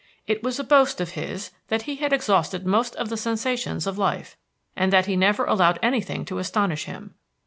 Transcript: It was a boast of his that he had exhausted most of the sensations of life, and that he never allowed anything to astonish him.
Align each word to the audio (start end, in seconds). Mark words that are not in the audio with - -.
It 0.25 0.41
was 0.41 0.57
a 0.59 0.63
boast 0.63 0.99
of 0.99 1.11
his 1.11 1.51
that 1.67 1.83
he 1.83 1.97
had 1.97 2.11
exhausted 2.11 2.65
most 2.65 2.95
of 2.95 3.09
the 3.09 3.17
sensations 3.17 3.85
of 3.85 3.99
life, 3.99 4.35
and 4.75 4.91
that 4.91 5.05
he 5.05 5.15
never 5.15 5.45
allowed 5.45 5.77
anything 5.83 6.25
to 6.25 6.39
astonish 6.39 6.85
him. 6.85 7.13